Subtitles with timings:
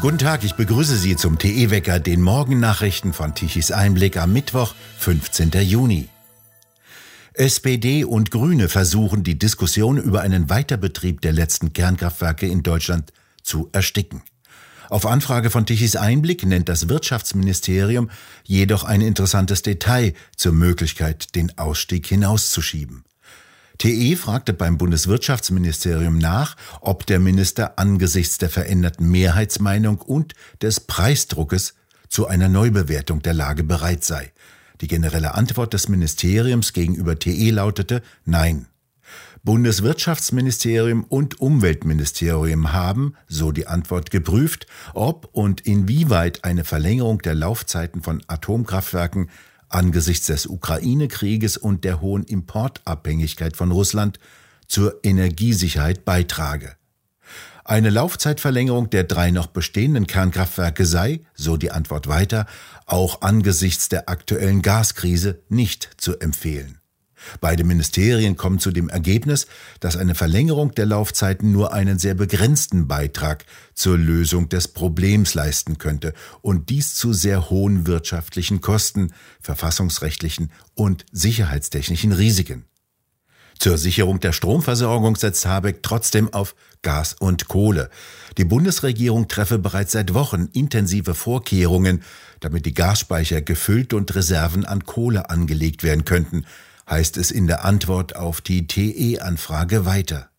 [0.00, 5.50] Guten Tag, ich begrüße Sie zum TE-Wecker, den Morgennachrichten von Tichys Einblick am Mittwoch, 15.
[5.62, 6.08] Juni.
[7.32, 13.70] SPD und Grüne versuchen, die Diskussion über einen Weiterbetrieb der letzten Kernkraftwerke in Deutschland zu
[13.72, 14.22] ersticken.
[14.90, 18.10] Auf Anfrage von Tichys Einblick nennt das Wirtschaftsministerium
[18.44, 23.04] jedoch ein interessantes Detail zur Möglichkeit, den Ausstieg hinauszuschieben.
[23.78, 31.74] TE fragte beim Bundeswirtschaftsministerium nach, ob der Minister angesichts der veränderten Mehrheitsmeinung und des Preisdruckes
[32.08, 34.32] zu einer Neubewertung der Lage bereit sei.
[34.80, 38.66] Die generelle Antwort des Ministeriums gegenüber TE lautete Nein.
[39.42, 48.02] Bundeswirtschaftsministerium und Umweltministerium haben, so die Antwort, geprüft, ob und inwieweit eine Verlängerung der Laufzeiten
[48.02, 49.28] von Atomkraftwerken
[49.68, 54.18] angesichts des Ukraine-Krieges und der hohen Importabhängigkeit von Russland
[54.66, 56.76] zur Energiesicherheit beitrage.
[57.64, 62.46] Eine Laufzeitverlängerung der drei noch bestehenden Kernkraftwerke sei, so die Antwort weiter,
[62.84, 66.78] auch angesichts der aktuellen Gaskrise nicht zu empfehlen.
[67.40, 69.46] Beide Ministerien kommen zu dem Ergebnis,
[69.80, 73.44] dass eine Verlängerung der Laufzeiten nur einen sehr begrenzten Beitrag
[73.74, 81.04] zur Lösung des Problems leisten könnte und dies zu sehr hohen wirtschaftlichen Kosten, verfassungsrechtlichen und
[81.12, 82.64] sicherheitstechnischen Risiken.
[83.58, 87.88] Zur Sicherung der Stromversorgung setzt Habeck trotzdem auf Gas und Kohle.
[88.36, 92.02] Die Bundesregierung treffe bereits seit Wochen intensive Vorkehrungen,
[92.40, 96.44] damit die Gasspeicher gefüllt und Reserven an Kohle angelegt werden könnten
[96.88, 100.30] heißt es in der Antwort auf die TE-Anfrage weiter.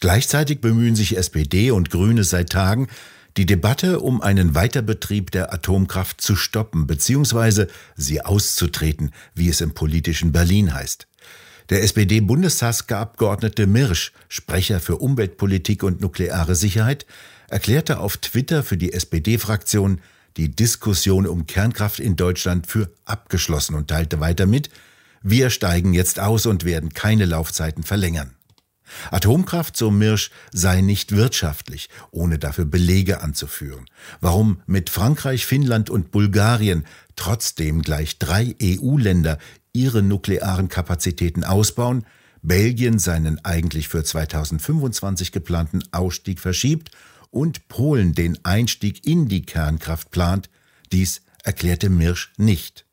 [0.00, 2.88] Gleichzeitig bemühen sich SPD und Grüne seit Tagen,
[3.36, 7.66] die Debatte um einen Weiterbetrieb der Atomkraft zu stoppen bzw.
[7.96, 11.06] sie auszutreten, wie es im politischen Berlin heißt.
[11.70, 17.06] Der SPD-Bundestagsabgeordnete Mirsch, Sprecher für Umweltpolitik und nukleare Sicherheit,
[17.48, 20.00] erklärte auf Twitter für die SPD-Fraktion
[20.36, 24.70] die Diskussion um Kernkraft in Deutschland für abgeschlossen und teilte weiter mit,
[25.22, 28.34] wir steigen jetzt aus und werden keine Laufzeiten verlängern.
[29.10, 33.86] Atomkraft, so Mirsch, sei nicht wirtschaftlich, ohne dafür Belege anzuführen.
[34.20, 36.84] Warum mit Frankreich, Finnland und Bulgarien
[37.16, 39.38] trotzdem gleich drei EU-Länder
[39.72, 42.04] ihre nuklearen Kapazitäten ausbauen,
[42.42, 46.90] Belgien seinen eigentlich für 2025 geplanten Ausstieg verschiebt
[47.30, 50.50] und Polen den Einstieg in die Kernkraft plant,
[50.90, 52.84] dies erklärte Mirsch nicht.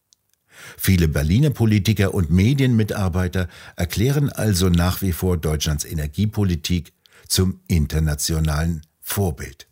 [0.77, 6.93] Viele Berliner Politiker und Medienmitarbeiter erklären also nach wie vor Deutschlands Energiepolitik
[7.27, 9.67] zum internationalen Vorbild.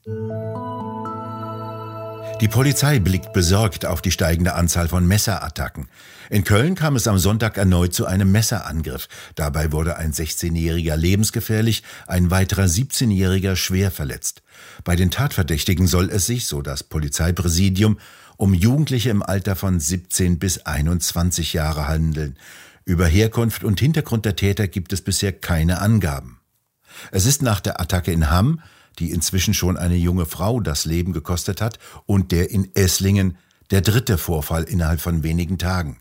[2.39, 5.87] Die Polizei blickt besorgt auf die steigende Anzahl von Messerattacken.
[6.29, 9.07] In Köln kam es am Sonntag erneut zu einem Messerangriff.
[9.33, 14.43] Dabei wurde ein 16-Jähriger lebensgefährlich, ein weiterer 17-Jähriger schwer verletzt.
[14.83, 17.97] Bei den Tatverdächtigen soll es sich, so das Polizeipräsidium,
[18.37, 22.37] um Jugendliche im Alter von 17 bis 21 Jahre handeln.
[22.85, 26.39] Über Herkunft und Hintergrund der Täter gibt es bisher keine Angaben.
[27.11, 28.61] Es ist nach der Attacke in Hamm,
[28.99, 33.37] die inzwischen schon eine junge Frau das Leben gekostet hat, und der in Esslingen
[33.71, 35.97] der dritte Vorfall innerhalb von wenigen Tagen.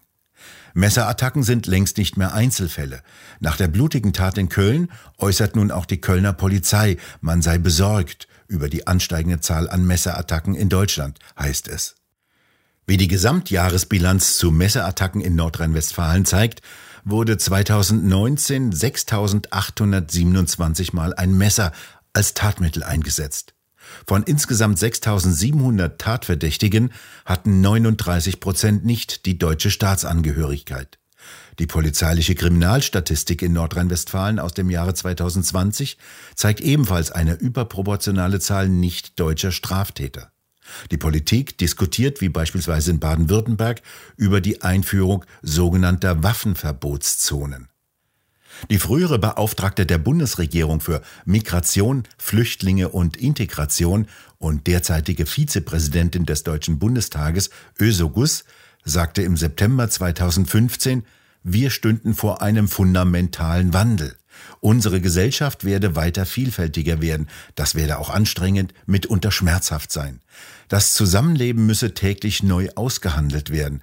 [0.74, 3.00] Messerattacken sind längst nicht mehr Einzelfälle.
[3.40, 8.28] Nach der blutigen Tat in Köln äußert nun auch die Kölner Polizei, man sei besorgt
[8.46, 11.94] über die ansteigende Zahl an Messerattacken in Deutschland, heißt es.
[12.86, 16.62] Wie die Gesamtjahresbilanz zu Messerattacken in Nordrhein-Westfalen zeigt,
[17.04, 21.70] wurde 2019 6827 Mal ein Messer
[22.16, 23.54] als Tatmittel eingesetzt.
[24.06, 26.90] Von insgesamt 6700 Tatverdächtigen
[27.24, 30.98] hatten 39 Prozent nicht die deutsche Staatsangehörigkeit.
[31.58, 35.98] Die polizeiliche Kriminalstatistik in Nordrhein-Westfalen aus dem Jahre 2020
[36.34, 40.32] zeigt ebenfalls eine überproportionale Zahl nicht deutscher Straftäter.
[40.90, 43.82] Die Politik diskutiert, wie beispielsweise in Baden-Württemberg,
[44.16, 47.68] über die Einführung sogenannter Waffenverbotszonen.
[48.70, 54.06] Die frühere Beauftragte der Bundesregierung für Migration, Flüchtlinge und Integration
[54.38, 58.44] und derzeitige Vizepräsidentin des Deutschen Bundestages, Ösogus,
[58.84, 61.04] sagte im September 2015,
[61.42, 64.16] wir stünden vor einem fundamentalen Wandel.
[64.60, 67.28] Unsere Gesellschaft werde weiter vielfältiger werden.
[67.54, 70.20] Das werde auch anstrengend, mitunter schmerzhaft sein.
[70.68, 73.82] Das Zusammenleben müsse täglich neu ausgehandelt werden.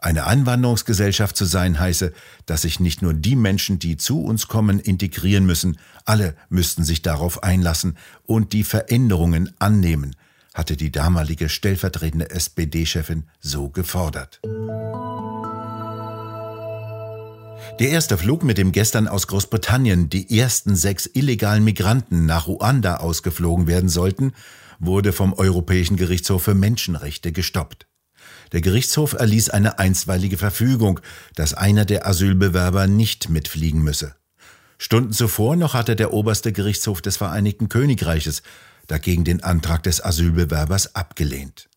[0.00, 2.12] Eine Einwanderungsgesellschaft zu sein heiße,
[2.46, 7.02] dass sich nicht nur die Menschen, die zu uns kommen, integrieren müssen, alle müssten sich
[7.02, 10.14] darauf einlassen und die Veränderungen annehmen,
[10.54, 14.40] hatte die damalige stellvertretende SPD-Chefin so gefordert.
[17.80, 22.98] Der erste Flug, mit dem gestern aus Großbritannien die ersten sechs illegalen Migranten nach Ruanda
[22.98, 24.32] ausgeflogen werden sollten,
[24.78, 27.87] wurde vom Europäischen Gerichtshof für Menschenrechte gestoppt.
[28.52, 31.00] Der Gerichtshof erließ eine einstweilige Verfügung,
[31.34, 34.14] dass einer der Asylbewerber nicht mitfliegen müsse.
[34.78, 38.42] Stunden zuvor noch hatte der oberste Gerichtshof des Vereinigten Königreiches
[38.86, 41.68] dagegen den Antrag des Asylbewerbers abgelehnt.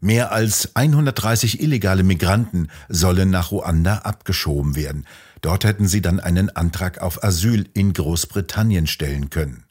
[0.00, 5.06] Mehr als 130 illegale Migranten sollen nach Ruanda abgeschoben werden.
[5.42, 9.64] Dort hätten sie dann einen Antrag auf Asyl in Großbritannien stellen können.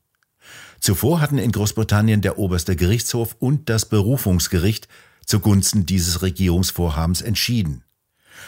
[0.80, 4.88] Zuvor hatten in Großbritannien der oberste Gerichtshof und das Berufungsgericht
[5.26, 7.84] zugunsten dieses Regierungsvorhabens entschieden.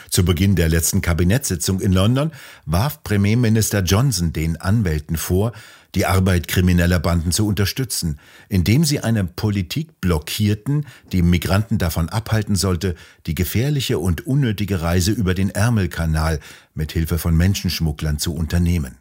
[0.09, 2.31] Zu Beginn der letzten Kabinettssitzung in London
[2.65, 5.53] warf Premierminister Johnson den Anwälten vor,
[5.95, 12.55] die Arbeit krimineller Banden zu unterstützen, indem sie eine Politik blockierten, die Migranten davon abhalten
[12.55, 12.95] sollte,
[13.27, 16.39] die gefährliche und unnötige Reise über den Ärmelkanal
[16.73, 18.97] mit Hilfe von Menschenschmugglern zu unternehmen.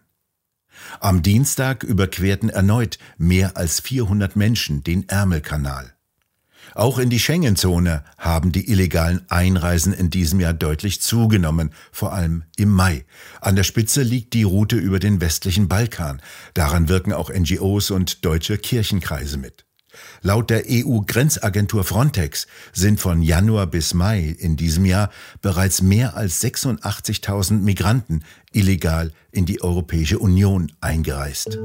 [1.01, 5.95] Am Dienstag überquerten erneut mehr als 400 Menschen den Ärmelkanal.
[6.75, 12.45] Auch in die Schengen-Zone haben die illegalen Einreisen in diesem Jahr deutlich zugenommen, vor allem
[12.57, 13.05] im Mai.
[13.41, 16.23] An der Spitze liegt die Route über den westlichen Balkan.
[16.55, 19.65] Daran wirken auch NGOs und deutsche Kirchenkreise mit.
[20.23, 25.11] Laut der EU-Grenzagentur Frontex sind von Januar bis Mai in diesem Jahr
[25.43, 31.59] bereits mehr als 86.000 Migranten illegal in die Europäische Union eingereist.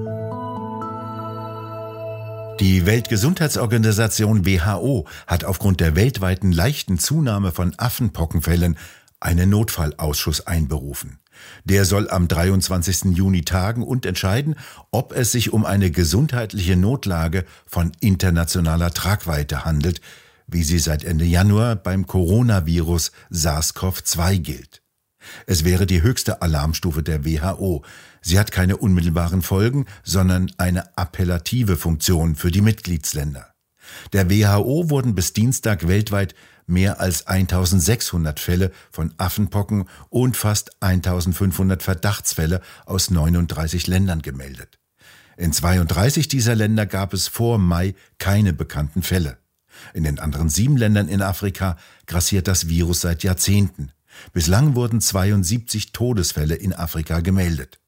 [2.59, 8.77] Die Weltgesundheitsorganisation WHO hat aufgrund der weltweiten leichten Zunahme von Affenpockenfällen
[9.19, 11.19] einen Notfallausschuss einberufen.
[11.65, 13.15] Der soll am 23.
[13.15, 14.56] Juni tagen und entscheiden,
[14.89, 20.01] ob es sich um eine gesundheitliche Notlage von internationaler Tragweite handelt,
[20.48, 24.81] wie sie seit Ende Januar beim Coronavirus SARS-CoV-2 gilt.
[25.45, 27.83] Es wäre die höchste Alarmstufe der WHO.
[28.21, 33.53] Sie hat keine unmittelbaren Folgen, sondern eine appellative Funktion für die Mitgliedsländer.
[34.13, 36.35] Der WHO wurden bis Dienstag weltweit
[36.65, 44.79] mehr als 1600 Fälle von Affenpocken und fast 1500 Verdachtsfälle aus 39 Ländern gemeldet.
[45.38, 49.38] In 32 dieser Länder gab es vor Mai keine bekannten Fälle.
[49.94, 51.77] In den anderen sieben Ländern in Afrika
[52.07, 53.91] grassiert das Virus seit Jahrzehnten.
[54.34, 57.80] Bislang wurden 72 Todesfälle in Afrika gemeldet.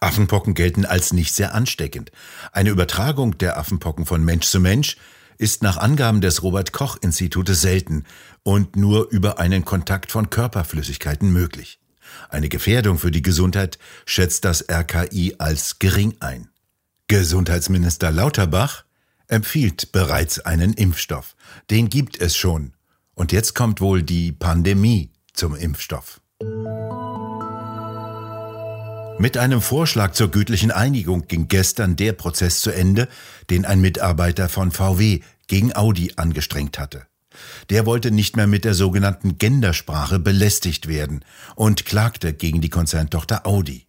[0.00, 2.10] Affenpocken gelten als nicht sehr ansteckend.
[2.52, 4.96] Eine Übertragung der Affenpocken von Mensch zu Mensch
[5.38, 8.04] ist nach Angaben des Robert Koch Institutes selten
[8.42, 11.80] und nur über einen Kontakt von Körperflüssigkeiten möglich.
[12.28, 16.48] Eine Gefährdung für die Gesundheit schätzt das RKI als gering ein.
[17.08, 18.84] Gesundheitsminister Lauterbach
[19.26, 21.34] empfiehlt bereits einen Impfstoff.
[21.70, 22.72] Den gibt es schon.
[23.14, 26.20] Und jetzt kommt wohl die Pandemie zum Impfstoff.
[29.18, 33.08] Mit einem Vorschlag zur gütlichen Einigung ging gestern der Prozess zu Ende,
[33.48, 37.06] den ein Mitarbeiter von VW gegen Audi angestrengt hatte.
[37.70, 43.46] Der wollte nicht mehr mit der sogenannten Gendersprache belästigt werden und klagte gegen die Konzerntochter
[43.46, 43.86] Audi.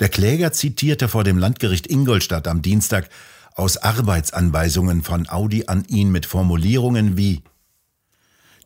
[0.00, 3.08] Der Kläger zitierte vor dem Landgericht Ingolstadt am Dienstag
[3.54, 7.42] aus Arbeitsanweisungen von Audi an ihn mit Formulierungen wie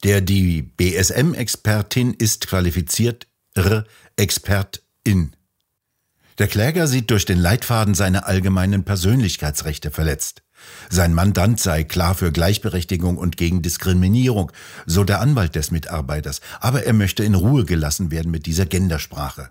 [0.05, 3.85] der die BSM-Expertin ist qualifiziert R
[4.17, 5.37] Expertin.
[6.39, 10.43] Der Kläger sieht durch den Leitfaden seine allgemeinen Persönlichkeitsrechte verletzt.
[10.89, 14.53] Sein Mandant sei klar für Gleichberechtigung und gegen Diskriminierung,
[14.87, 19.51] so der Anwalt des Mitarbeiters, aber er möchte in Ruhe gelassen werden mit dieser Gendersprache.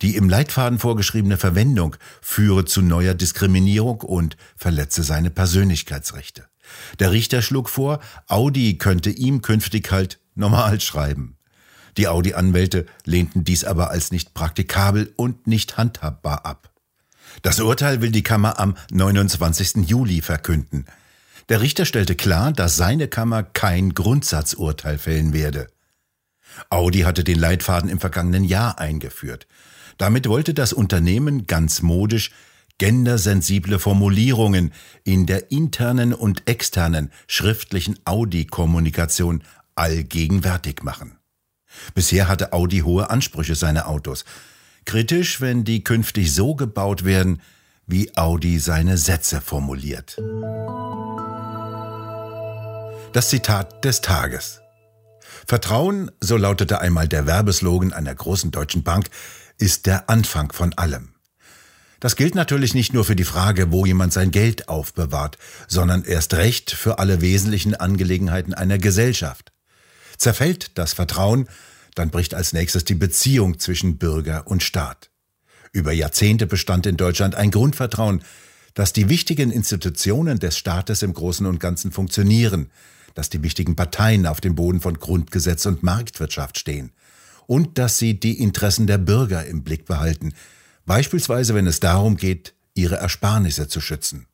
[0.00, 6.46] Die im Leitfaden vorgeschriebene Verwendung führe zu neuer Diskriminierung und verletze seine Persönlichkeitsrechte.
[6.98, 11.36] Der Richter schlug vor, Audi könnte ihm künftig halt normal schreiben.
[11.96, 16.70] Die Audi-Anwälte lehnten dies aber als nicht praktikabel und nicht handhabbar ab.
[17.42, 19.88] Das Urteil will die Kammer am 29.
[19.88, 20.86] Juli verkünden.
[21.48, 25.66] Der Richter stellte klar, dass seine Kammer kein Grundsatzurteil fällen werde.
[26.68, 29.46] Audi hatte den Leitfaden im vergangenen Jahr eingeführt.
[29.98, 32.30] Damit wollte das Unternehmen ganz modisch
[32.78, 34.72] gendersensible Formulierungen
[35.04, 39.42] in der internen und externen schriftlichen Audi-Kommunikation
[39.74, 41.18] allgegenwärtig machen.
[41.94, 44.24] Bisher hatte Audi hohe Ansprüche seine Autos.
[44.84, 47.40] Kritisch, wenn die künftig so gebaut werden,
[47.86, 50.16] wie Audi seine Sätze formuliert.
[53.12, 54.60] Das Zitat des Tages.
[55.46, 59.10] Vertrauen, so lautete einmal der Werbeslogan einer großen deutschen Bank,
[59.58, 61.14] ist der Anfang von allem.
[62.02, 66.34] Das gilt natürlich nicht nur für die Frage, wo jemand sein Geld aufbewahrt, sondern erst
[66.34, 69.52] recht für alle wesentlichen Angelegenheiten einer Gesellschaft.
[70.18, 71.46] Zerfällt das Vertrauen,
[71.94, 75.10] Dann bricht als nächstes die Beziehung zwischen Bürger und Staat.
[75.72, 78.24] Über Jahrzehnte bestand in Deutschland ein Grundvertrauen,
[78.74, 82.70] dass die wichtigen Institutionen des Staates im Großen und Ganzen funktionieren,
[83.14, 86.92] dass die wichtigen Parteien auf dem Boden von Grundgesetz und Marktwirtschaft stehen
[87.46, 90.32] und dass sie die Interessen der Bürger im Blick behalten,
[90.86, 94.26] beispielsweise wenn es darum geht, ihre Ersparnisse zu schützen.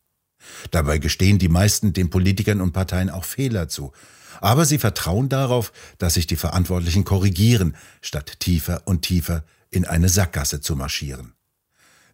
[0.71, 3.93] Dabei gestehen die meisten den Politikern und Parteien auch Fehler zu,
[4.40, 10.09] aber sie vertrauen darauf, dass sich die Verantwortlichen korrigieren, statt tiefer und tiefer in eine
[10.09, 11.35] Sackgasse zu marschieren.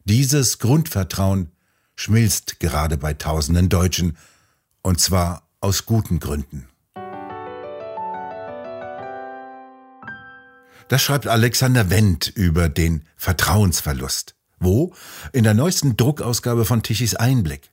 [0.04, 1.50] Dieses Grundvertrauen
[1.96, 4.16] schmilzt gerade bei tausenden Deutschen,
[4.82, 6.68] und zwar aus guten Gründen.
[10.88, 14.34] Das schreibt Alexander Wendt über den Vertrauensverlust.
[14.58, 14.94] Wo?
[15.32, 17.70] In der neuesten Druckausgabe von Tichys Einblick.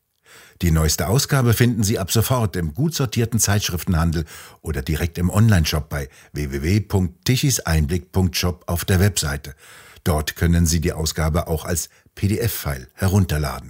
[0.62, 4.26] Die neueste Ausgabe finden Sie ab sofort im gut sortierten Zeitschriftenhandel
[4.62, 9.56] oder direkt im Onlineshop bei www.tichiseinblick.shop auf der Webseite.
[10.04, 13.70] Dort können Sie die Ausgabe auch als PDF-File herunterladen.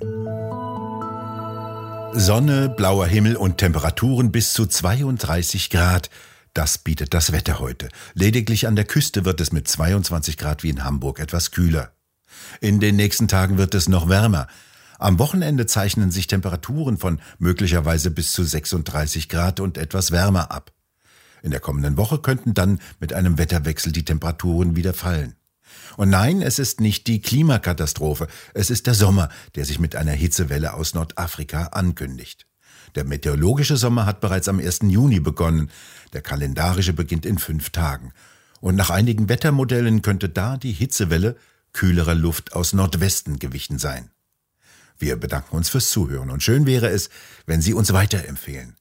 [2.14, 6.10] Sonne, blauer Himmel und Temperaturen bis zu 32 Grad.
[6.54, 7.90] Das bietet das Wetter heute.
[8.14, 11.94] Lediglich an der Küste wird es mit 22 Grad wie in Hamburg etwas kühler.
[12.60, 14.48] In den nächsten Tagen wird es noch wärmer.
[15.00, 20.72] Am Wochenende zeichnen sich Temperaturen von möglicherweise bis zu 36 Grad und etwas wärmer ab.
[21.42, 25.36] In der kommenden Woche könnten dann mit einem Wetterwechsel die Temperaturen wieder fallen.
[25.98, 30.12] Und nein, es ist nicht die Klimakatastrophe, es ist der Sommer, der sich mit einer
[30.12, 32.46] Hitzewelle aus Nordafrika ankündigt.
[32.96, 34.80] Der meteorologische Sommer hat bereits am 1.
[34.84, 35.70] Juni begonnen,
[36.14, 38.14] der kalendarische beginnt in fünf Tagen.
[38.60, 41.36] Und nach einigen Wettermodellen könnte da die Hitzewelle
[41.74, 44.10] kühlerer Luft aus Nordwesten gewichen sein.
[44.98, 47.10] Wir bedanken uns fürs Zuhören und schön wäre es,
[47.46, 48.76] wenn Sie uns weiterempfehlen.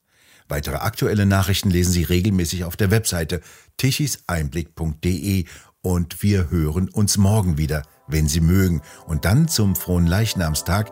[0.47, 3.41] Weitere aktuelle Nachrichten lesen Sie regelmäßig auf der Webseite
[3.77, 5.45] tichiseinblick.de
[5.81, 10.91] und wir hören uns morgen wieder, wenn Sie mögen, und dann zum frohen Leichnamstag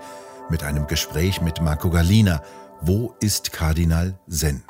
[0.50, 2.42] mit einem Gespräch mit Marco Galina.
[2.82, 4.64] Wo ist Kardinal Zen?